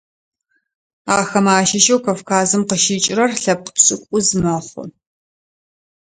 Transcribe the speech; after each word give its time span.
Ахэмэ 1.17 1.51
ащыщэу 1.61 1.99
Кавказым 2.05 2.61
къыщыкӏырэр 2.69 3.31
лъэпкъ 3.41 3.71
пшӏыкӏуз 3.75 4.27
мэхъу. 4.41 4.85